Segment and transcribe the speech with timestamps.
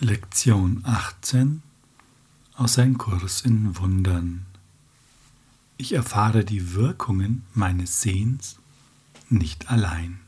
[0.00, 1.60] Lektion 18
[2.54, 4.46] aus Ein Kurs in Wundern.
[5.76, 8.58] Ich erfahre die Wirkungen meines Sehens
[9.28, 10.20] nicht allein.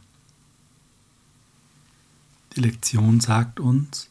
[2.56, 4.11] Die Lektion sagt uns,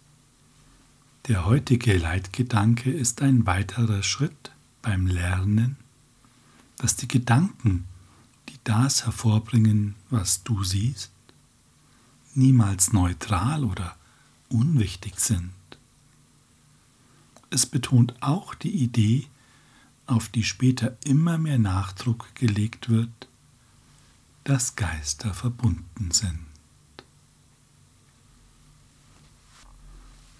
[1.27, 5.75] der heutige Leitgedanke ist ein weiterer Schritt beim Lernen,
[6.77, 7.83] dass die Gedanken,
[8.47, 11.11] die das hervorbringen, was du siehst,
[12.33, 13.98] niemals neutral oder
[14.49, 15.51] unwichtig sind.
[17.49, 19.27] Es betont auch die Idee,
[20.05, 23.29] auf die später immer mehr Nachdruck gelegt wird,
[24.43, 26.39] dass Geister verbunden sind.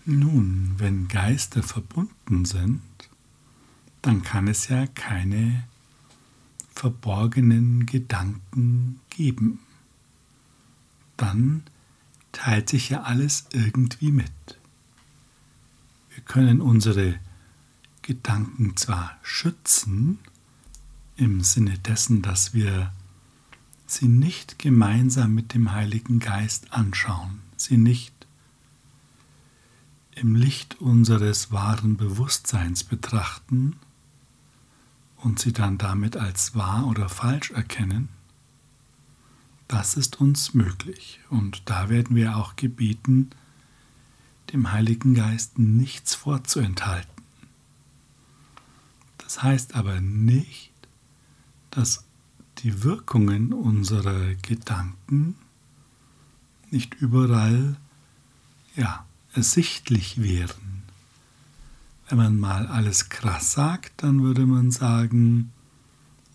[0.05, 2.81] Nun, wenn Geister verbunden sind,
[4.02, 5.67] dann kann es ja keine
[6.73, 9.59] verborgenen Gedanken geben.
[11.17, 11.63] Dann
[12.31, 14.31] teilt sich ja alles irgendwie mit.
[16.13, 17.19] Wir können unsere
[18.02, 20.19] Gedanken zwar schützen,
[21.16, 22.91] im Sinne dessen, dass wir
[23.85, 28.13] sie nicht gemeinsam mit dem Heiligen Geist anschauen, sie nicht
[30.16, 33.77] im Licht unseres wahren Bewusstseins betrachten
[35.17, 38.09] und sie dann damit als wahr oder falsch erkennen,
[39.70, 41.22] das ist uns möglich.
[41.30, 43.30] Und da werden wir auch gebeten,
[44.52, 47.23] dem Heiligen Geist nichts vorzuenthalten.
[49.20, 50.72] Das heißt aber nicht,
[51.70, 52.03] dass
[52.58, 55.36] die Wirkungen unserer Gedanken
[56.72, 57.78] nicht überall
[58.75, 60.81] ja, ersichtlich wären.
[62.08, 65.52] Wenn man mal alles krass sagt, dann würde man sagen,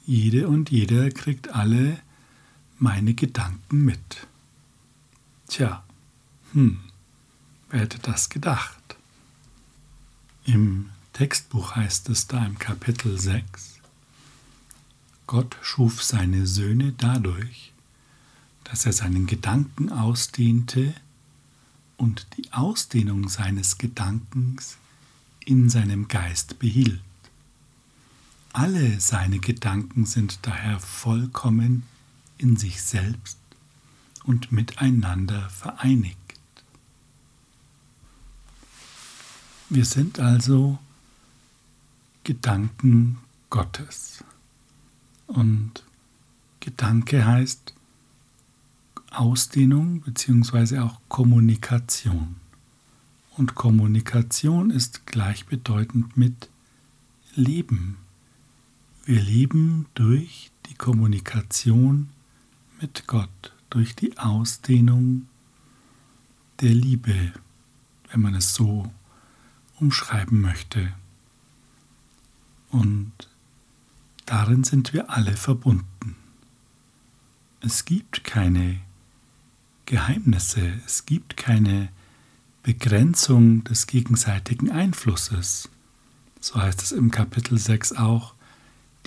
[0.07, 1.99] jede und jeder kriegt alle
[2.79, 4.27] meine Gedanken mit.
[5.49, 5.85] Tja,
[6.53, 6.81] hm,
[7.71, 8.97] wer hätte das gedacht?
[10.45, 13.75] Im Textbuch heißt es da im Kapitel 6,
[15.27, 17.73] Gott schuf seine Söhne dadurch,
[18.65, 20.95] dass er seinen Gedanken ausdehnte
[21.97, 24.77] und die Ausdehnung seines Gedankens
[25.45, 27.01] in seinem Geist behielt.
[28.53, 31.85] Alle seine Gedanken sind daher vollkommen
[32.39, 33.39] in sich selbst
[34.25, 36.19] und miteinander vereinigt.
[39.71, 40.79] Wir sind also
[42.23, 43.19] Gedanken
[43.51, 44.25] Gottes.
[45.27, 45.85] Und
[46.61, 47.75] Gedanke heißt
[49.11, 50.79] Ausdehnung bzw.
[50.79, 52.37] auch Kommunikation.
[53.37, 56.49] Und Kommunikation ist gleichbedeutend mit
[57.35, 57.97] Leben.
[59.05, 62.11] Wir leben durch die Kommunikation
[62.81, 65.27] mit Gott, durch die Ausdehnung
[66.61, 67.33] der Liebe,
[68.11, 68.93] wenn man es so
[69.81, 70.93] umschreiben möchte.
[72.71, 73.13] Und
[74.27, 76.17] darin sind wir alle verbunden.
[77.61, 78.81] Es gibt keine
[79.87, 81.89] Geheimnisse, es gibt keine
[82.63, 85.69] Begrenzung des gegenseitigen Einflusses.
[86.41, 88.34] So heißt es im Kapitel 6 auch,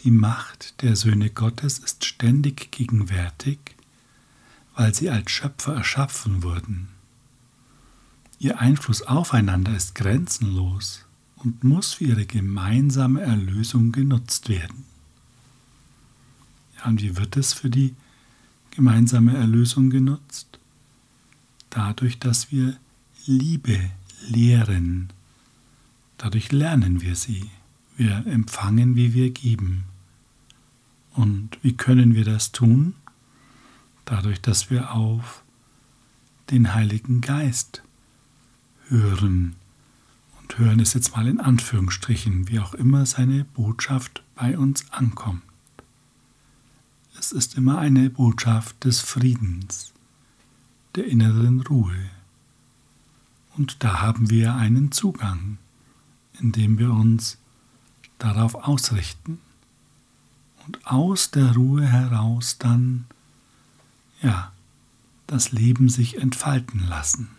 [0.03, 3.59] die Macht der Söhne Gottes ist ständig gegenwärtig,
[4.75, 6.89] weil sie als Schöpfer erschaffen wurden.
[8.39, 11.05] Ihr Einfluss aufeinander ist grenzenlos
[11.37, 14.85] und muss für ihre gemeinsame Erlösung genutzt werden.
[16.77, 17.95] Ja, und wie wird es für die
[18.71, 20.59] gemeinsame Erlösung genutzt?
[21.71, 22.77] Dadurch, dass wir
[23.25, 23.89] Liebe
[24.29, 25.09] lehren.
[26.17, 27.49] Dadurch lernen wir sie.
[27.97, 29.85] Wir empfangen, wie wir geben.
[31.13, 32.93] Und wie können wir das tun?
[34.05, 35.43] Dadurch, dass wir auf
[36.51, 37.81] den Heiligen Geist
[38.87, 39.55] hören.
[40.39, 45.41] Und hören ist jetzt mal in Anführungsstrichen, wie auch immer seine Botschaft bei uns ankommt.
[47.19, 49.91] Es ist immer eine Botschaft des Friedens,
[50.95, 52.11] der inneren Ruhe.
[53.57, 55.57] Und da haben wir einen Zugang,
[56.39, 57.39] indem wir uns
[58.17, 59.39] darauf ausrichten
[60.65, 63.05] und aus der Ruhe heraus dann,
[64.21, 64.51] ja,
[65.27, 67.29] das Leben sich entfalten lassen.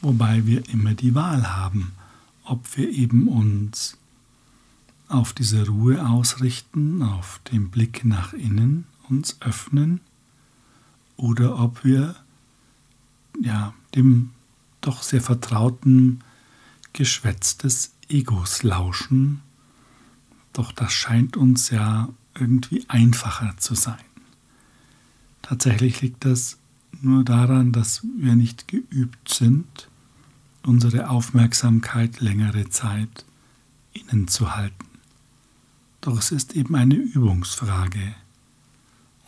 [0.00, 1.92] Wobei wir immer die Wahl haben,
[2.44, 3.96] ob wir eben uns
[5.08, 10.00] auf diese Ruhe ausrichten, auf den Blick nach innen uns öffnen
[11.16, 12.16] oder ob wir
[13.40, 14.30] ja dem
[14.80, 16.24] doch sehr vertrauten
[16.92, 19.40] Geschwätz des Egos lauschen.
[20.52, 22.08] Doch das scheint uns ja
[22.38, 24.04] irgendwie einfacher zu sein.
[25.40, 26.58] Tatsächlich liegt das
[27.00, 29.88] nur daran, dass wir nicht geübt sind,
[30.62, 33.24] unsere Aufmerksamkeit längere Zeit
[33.92, 34.86] innen zu halten.
[36.00, 38.14] Doch es ist eben eine Übungsfrage.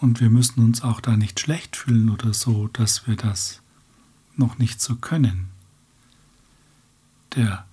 [0.00, 3.62] Und wir müssen uns auch da nicht schlecht fühlen oder so, dass wir das
[4.36, 5.53] noch nicht so können.
[7.34, 7.66] Der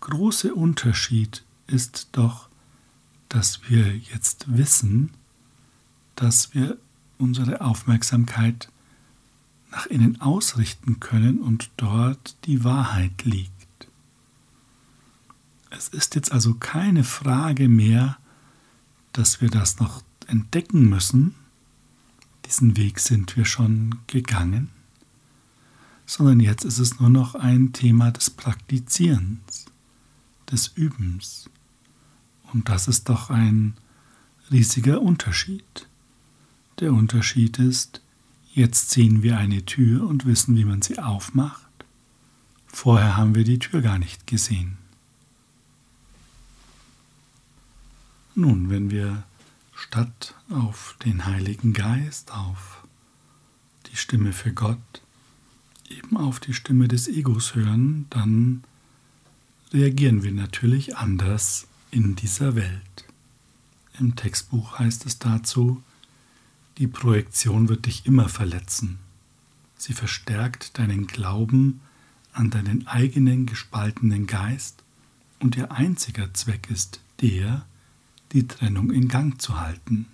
[0.00, 2.48] große Unterschied ist doch,
[3.28, 5.10] dass wir jetzt wissen,
[6.16, 6.76] dass wir
[7.18, 8.68] unsere Aufmerksamkeit
[9.70, 13.50] nach innen ausrichten können und dort die Wahrheit liegt.
[15.70, 18.18] Es ist jetzt also keine Frage mehr,
[19.12, 21.34] dass wir das noch entdecken müssen,
[22.44, 24.68] diesen Weg sind wir schon gegangen,
[26.12, 29.64] sondern jetzt ist es nur noch ein Thema des Praktizierens,
[30.50, 31.48] des Übens.
[32.52, 33.74] Und das ist doch ein
[34.50, 35.88] riesiger Unterschied.
[36.80, 38.02] Der Unterschied ist,
[38.52, 41.70] jetzt sehen wir eine Tür und wissen, wie man sie aufmacht.
[42.66, 44.76] Vorher haben wir die Tür gar nicht gesehen.
[48.34, 49.22] Nun, wenn wir
[49.74, 52.84] statt auf den Heiligen Geist, auf
[53.90, 55.01] die Stimme für Gott,
[55.92, 58.64] eben auf die Stimme des Egos hören, dann
[59.72, 63.04] reagieren wir natürlich anders in dieser Welt.
[63.98, 65.82] Im Textbuch heißt es dazu,
[66.78, 68.98] die Projektion wird dich immer verletzen.
[69.76, 71.80] Sie verstärkt deinen Glauben
[72.32, 74.82] an deinen eigenen gespaltenen Geist
[75.40, 77.66] und ihr einziger Zweck ist der,
[78.32, 80.06] die Trennung in Gang zu halten.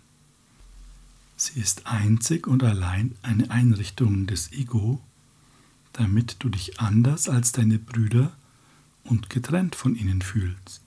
[1.37, 5.01] Sie ist einzig und allein eine Einrichtung des Ego,
[5.99, 8.33] damit du dich anders als deine Brüder
[9.03, 10.83] und getrennt von ihnen fühlst.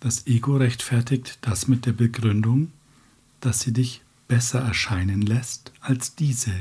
[0.00, 2.72] Das Ego rechtfertigt das mit der Begründung,
[3.40, 6.52] dass sie dich besser erscheinen lässt als diese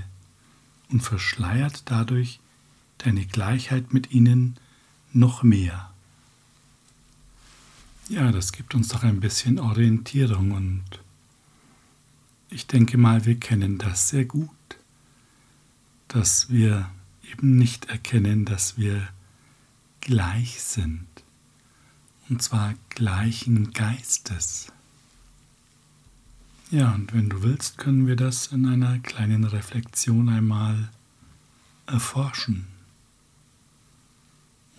[0.89, 2.39] und verschleiert dadurch
[2.99, 4.57] deine Gleichheit mit ihnen
[5.11, 5.91] noch mehr.
[8.07, 10.83] Ja, das gibt uns doch ein bisschen Orientierung und
[12.51, 14.49] ich denke mal, wir kennen das sehr gut,
[16.07, 16.89] dass wir
[17.31, 19.07] eben nicht erkennen, dass wir
[20.01, 21.07] gleich sind,
[22.29, 24.71] und zwar gleichen Geistes.
[26.71, 30.89] Ja, und wenn du willst, können wir das in einer kleinen Reflexion einmal
[31.87, 32.67] erforschen.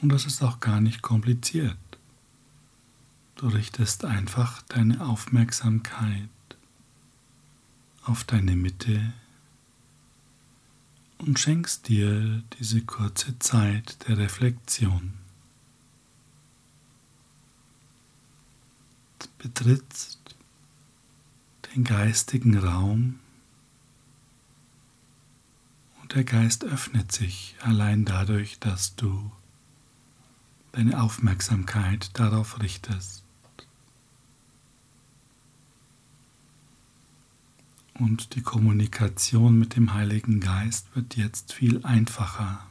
[0.00, 1.76] Und das ist auch gar nicht kompliziert.
[3.34, 6.28] Du richtest einfach deine Aufmerksamkeit
[8.04, 9.12] auf deine Mitte
[11.20, 15.14] und schenkst dir diese kurze Zeit der Reflexion.
[19.38, 20.18] Betrittst
[21.74, 23.20] den geistigen Raum
[26.02, 29.30] und der Geist öffnet sich allein dadurch, dass du
[30.72, 33.22] deine Aufmerksamkeit darauf richtest.
[38.00, 42.66] Und die Kommunikation mit dem Heiligen Geist wird jetzt viel einfacher.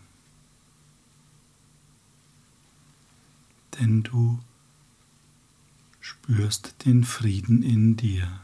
[3.80, 4.40] Denn du
[6.00, 8.42] spürst den Frieden in dir.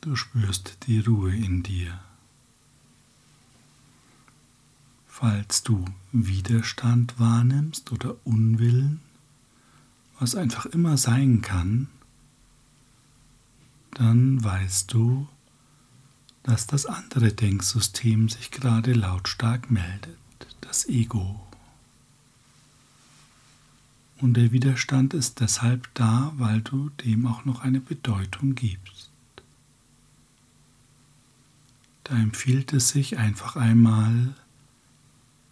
[0.00, 2.00] Du spürst die Ruhe in dir.
[5.06, 8.98] Falls du Widerstand wahrnimmst oder Unwillen,
[10.18, 11.86] was einfach immer sein kann,
[13.94, 15.28] dann weißt du,
[16.42, 20.18] dass das andere Denksystem sich gerade lautstark meldet,
[20.60, 21.40] das Ego.
[24.20, 29.10] Und der Widerstand ist deshalb da, weil du dem auch noch eine Bedeutung gibst.
[32.04, 34.34] Da empfiehlt es sich einfach einmal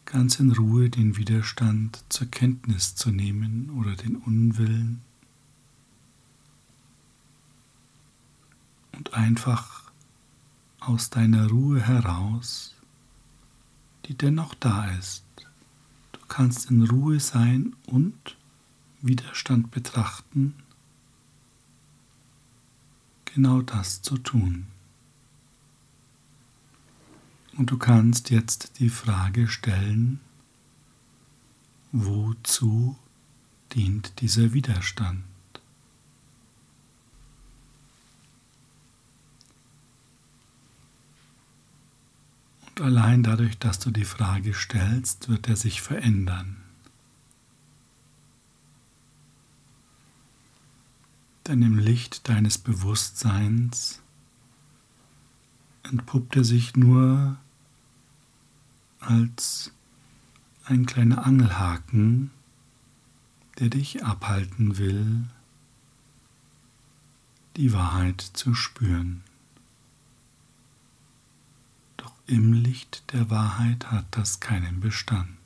[0.04, 5.00] ganz in Ruhe den Widerstand zur Kenntnis zu nehmen oder den Unwillen
[9.02, 9.90] und einfach
[10.78, 12.76] aus deiner Ruhe heraus,
[14.04, 15.24] die dennoch da ist.
[16.12, 18.36] Du kannst in Ruhe sein und
[19.00, 20.54] Widerstand betrachten,
[23.24, 24.68] genau das zu tun.
[27.56, 30.20] Und du kannst jetzt die Frage stellen,
[31.90, 32.96] wozu
[33.72, 35.24] dient dieser Widerstand?
[42.71, 46.56] Und allein dadurch, dass du die Frage stellst, wird er sich verändern.
[51.46, 54.00] Denn im Licht deines Bewusstseins
[55.82, 57.36] entpuppte sich nur
[59.00, 59.72] als
[60.64, 62.30] ein kleiner Angelhaken,
[63.58, 65.24] der dich abhalten will,
[67.56, 69.22] die Wahrheit zu spüren.
[71.96, 75.36] Doch im Licht der Wahrheit hat das keinen Bestand.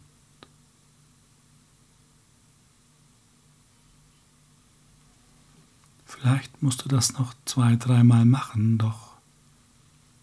[6.04, 9.16] Vielleicht musst du das noch zwei, dreimal machen, doch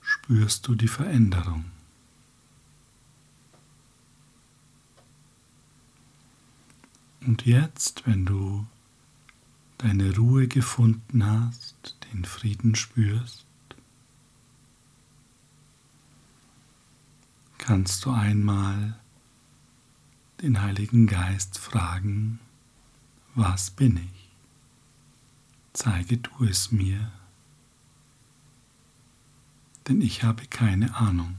[0.01, 1.65] spürst du die Veränderung.
[7.25, 8.65] Und jetzt, wenn du
[9.79, 13.45] deine Ruhe gefunden hast, den Frieden spürst,
[17.63, 18.99] kannst du einmal
[20.41, 22.41] den Heiligen Geist fragen,
[23.35, 24.29] was bin ich?
[25.71, 27.09] Zeige du es mir,
[29.87, 31.37] denn ich habe keine Ahnung.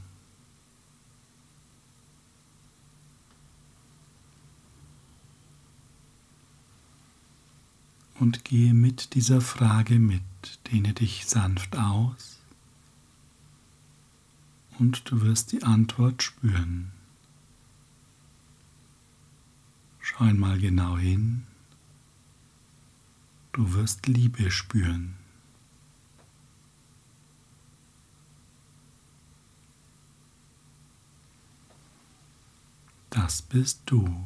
[8.17, 10.23] und gehe mit dieser Frage mit,
[10.71, 12.34] dehne dich sanft aus
[14.79, 16.91] und du wirst die Antwort spüren.
[19.99, 21.47] Schau einmal genau hin,
[23.53, 25.15] du wirst Liebe spüren.
[33.09, 34.25] Das bist du.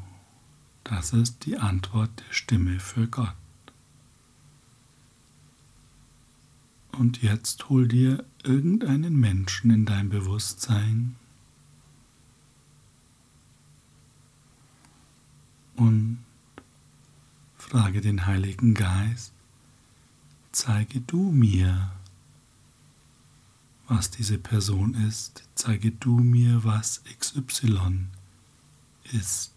[0.83, 3.38] Das ist die Antwort der Stimme für Gott.
[6.99, 11.15] Und jetzt hol dir irgendeinen Menschen in dein Bewusstsein.
[15.77, 16.19] Und
[17.55, 19.31] frage den Heiligen Geist,
[20.51, 21.89] zeige du mir,
[23.87, 28.07] was diese Person ist, zeige du mir, was XY
[29.13, 29.53] ist,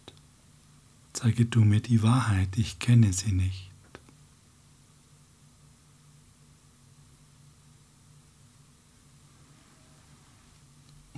[1.13, 3.72] zeige du mir die Wahrheit, ich kenne sie nicht.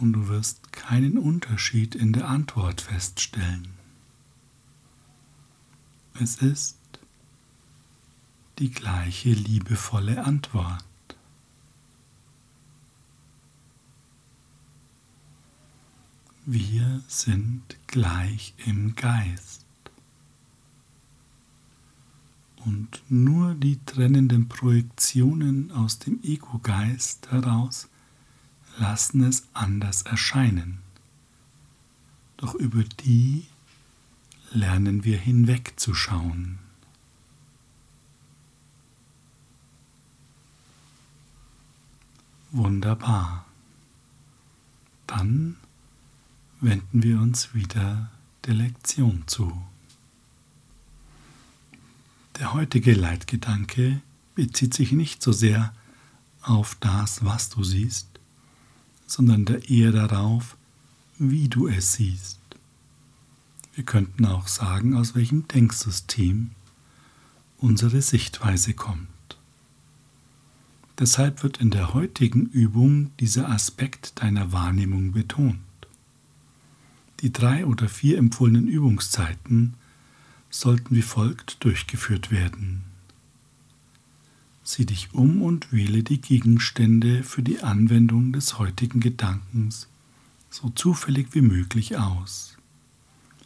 [0.05, 3.69] Und du wirst keinen Unterschied in der Antwort feststellen.
[6.21, 6.77] Es ist
[8.59, 10.85] die gleiche liebevolle Antwort.
[16.45, 19.65] Wir sind gleich im Geist.
[22.67, 27.89] Und nur die trennenden Projektionen aus dem Ego-Geist heraus
[28.79, 30.81] lassen es anders erscheinen.
[32.37, 33.47] Doch über die
[34.51, 36.59] lernen wir hinwegzuschauen.
[42.51, 43.47] Wunderbar.
[45.07, 45.57] Dann
[46.61, 48.11] wenden wir uns wieder
[48.45, 49.65] der Lektion zu.
[52.39, 54.01] Der heutige Leitgedanke
[54.35, 55.73] bezieht sich nicht so sehr
[56.43, 58.14] auf das, was du siehst,
[59.07, 60.57] sondern eher darauf,
[61.19, 62.39] wie du es siehst.
[63.75, 66.51] Wir könnten auch sagen, aus welchem Denksystem
[67.59, 69.09] unsere Sichtweise kommt.
[70.99, 75.59] Deshalb wird in der heutigen Übung dieser Aspekt deiner Wahrnehmung betont.
[77.21, 79.75] Die drei oder vier empfohlenen Übungszeiten
[80.51, 82.84] sollten wie folgt durchgeführt werden.
[84.67, 89.89] Sieh dich um und wähle die Gegenstände für die Anwendung des heutigen Gedankens
[90.51, 92.57] so zufällig wie möglich aus.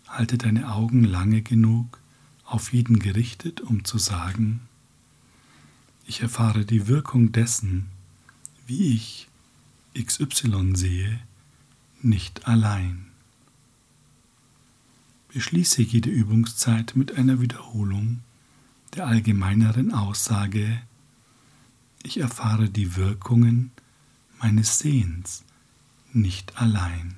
[0.06, 1.98] Halte deine Augen lange genug
[2.44, 4.60] auf jeden gerichtet, um zu sagen,
[6.06, 7.86] ich erfahre die Wirkung dessen,
[8.66, 9.28] wie ich
[10.00, 11.20] XY sehe,
[12.00, 13.06] nicht allein.
[15.32, 18.20] Beschließe jede Übungszeit mit einer Wiederholung
[18.94, 20.80] der allgemeineren Aussage,
[22.08, 23.70] ich erfahre die Wirkungen
[24.40, 25.44] meines Sehens
[26.14, 27.16] nicht allein.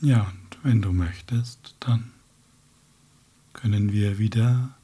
[0.00, 2.10] Ja, und wenn du möchtest, dann
[3.52, 4.74] können wir wieder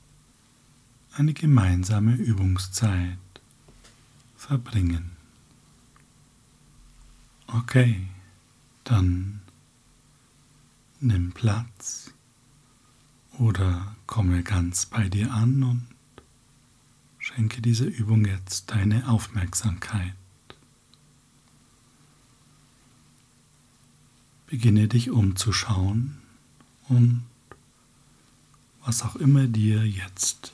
[1.15, 3.19] eine gemeinsame Übungszeit
[4.37, 5.13] verbringen.
[7.47, 8.09] Okay,
[8.85, 9.41] dann
[11.01, 12.13] nimm Platz
[13.39, 15.90] oder komme ganz bei dir an und
[17.35, 20.15] Schenke dieser Übung jetzt deine Aufmerksamkeit.
[24.47, 26.19] Beginne dich umzuschauen
[26.89, 27.23] und
[28.85, 30.53] was auch immer dir jetzt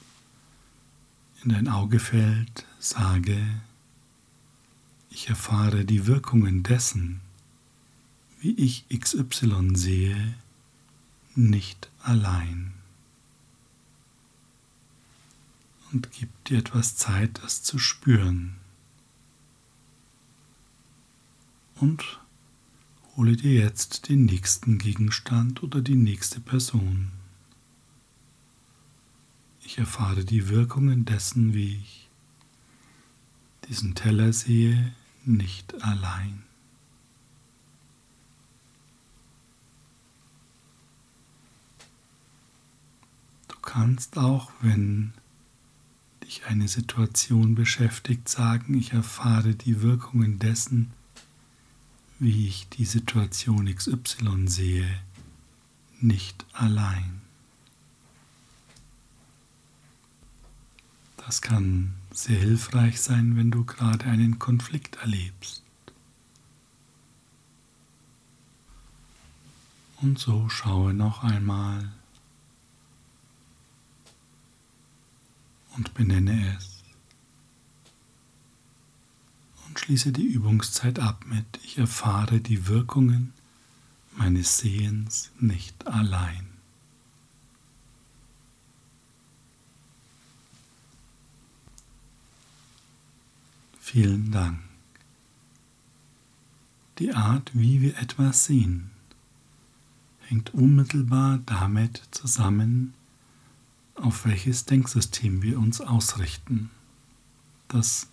[1.43, 3.39] in dein Auge fällt, sage,
[5.09, 7.21] Ich erfahre die Wirkungen dessen,
[8.41, 10.35] wie ich XY sehe,
[11.35, 12.76] nicht allein.
[15.93, 18.57] Und gib dir etwas Zeit, das zu spüren.
[21.77, 22.21] Und
[23.17, 27.13] hole dir jetzt den nächsten Gegenstand oder die nächste Person.
[29.65, 32.09] Ich erfahre die Wirkungen dessen, wie ich
[33.69, 36.45] diesen Teller sehe, nicht allein.
[43.49, 45.13] Du kannst auch, wenn
[46.27, 50.91] dich eine Situation beschäftigt, sagen, ich erfahre die Wirkungen dessen,
[52.19, 54.89] wie ich die Situation XY sehe,
[56.01, 57.21] nicht allein.
[61.17, 65.63] Das kann sehr hilfreich sein, wenn du gerade einen Konflikt erlebst.
[70.03, 71.93] Und so schaue noch einmal
[75.77, 76.83] und benenne es.
[79.69, 83.33] Und schließe die Übungszeit ab mit, ich erfahre die Wirkungen
[84.17, 86.49] meines Sehens nicht allein.
[93.81, 94.59] Vielen Dank.
[96.99, 98.91] Die Art, wie wir etwas sehen,
[100.21, 102.95] hängt unmittelbar damit zusammen,
[103.97, 106.71] auf welches Denksystem wir uns ausrichten.
[107.69, 108.09] Das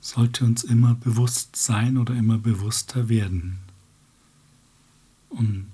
[0.00, 3.58] sollte uns immer bewusst sein oder immer bewusster werden.
[5.28, 5.66] Und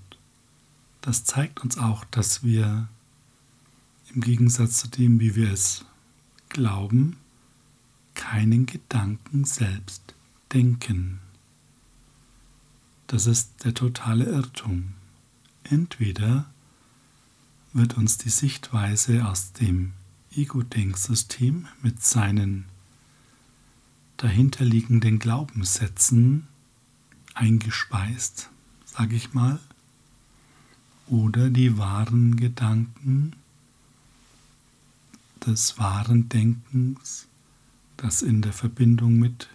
[1.00, 2.88] das zeigt uns auch, dass wir
[4.14, 5.85] im Gegensatz zu dem, wie wir es
[6.49, 7.16] glauben,
[8.14, 10.14] keinen Gedanken selbst
[10.52, 11.21] denken.
[13.07, 14.95] Das ist der totale Irrtum.
[15.64, 16.47] Entweder
[17.75, 19.93] wird uns die Sichtweise aus dem
[20.34, 22.65] Ego-Denksystem mit seinen
[24.17, 26.47] dahinterliegenden Glaubenssätzen
[27.34, 28.49] eingespeist,
[28.87, 29.58] sage ich mal,
[31.08, 33.37] oder die wahren Gedanken
[35.45, 37.26] des wahren Denkens
[37.97, 39.49] das in der Verbindung mit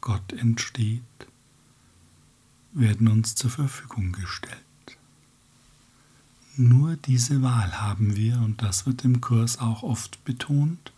[0.00, 1.02] Gott entsteht,
[2.72, 4.63] werden uns zur Verfügung gestellt.
[6.56, 10.92] Nur diese Wahl haben wir und das wird im Kurs auch oft betont,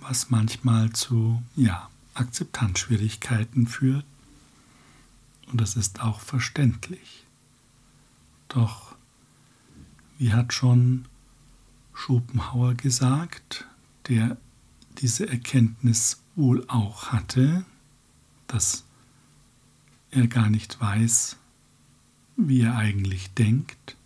[0.00, 4.06] was manchmal zu ja, Akzeptanzschwierigkeiten führt
[5.48, 7.26] und das ist auch verständlich.
[8.48, 8.94] Doch,
[10.16, 11.04] wie hat schon
[11.92, 13.66] Schopenhauer gesagt,
[14.08, 14.38] der
[14.98, 17.66] diese Erkenntnis wohl auch hatte,
[18.46, 18.84] dass
[20.10, 21.36] er gar nicht weiß,
[22.36, 23.96] wie er eigentlich denkt.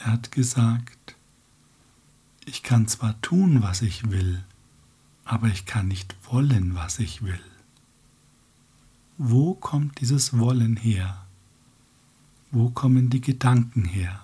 [0.00, 1.16] Er hat gesagt,
[2.44, 4.44] ich kann zwar tun, was ich will,
[5.24, 7.40] aber ich kann nicht wollen, was ich will.
[9.18, 11.26] Wo kommt dieses Wollen her?
[12.50, 14.20] Wo kommen die Gedanken her?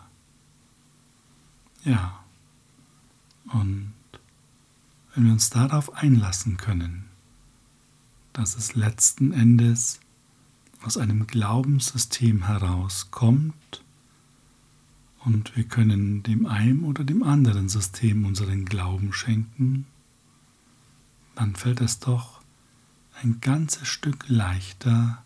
[1.85, 2.23] Ja,
[3.53, 3.93] und
[5.15, 7.07] wenn wir uns darauf einlassen können,
[8.33, 10.01] dass es letzten Endes
[10.83, 13.83] aus einem Glaubenssystem herauskommt
[15.25, 19.87] und wir können dem einen oder dem anderen System unseren Glauben schenken,
[21.35, 22.41] dann fällt es doch
[23.23, 25.23] ein ganzes Stück leichter,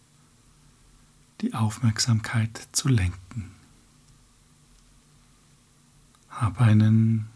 [1.40, 3.50] die Aufmerksamkeit zu lenken.
[6.28, 7.28] Hab einen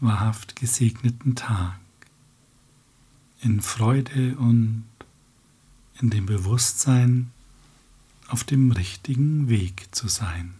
[0.00, 1.78] wahrhaft gesegneten Tag
[3.40, 4.84] in Freude und
[6.00, 7.30] in dem Bewusstsein,
[8.28, 10.54] auf dem richtigen Weg zu sein.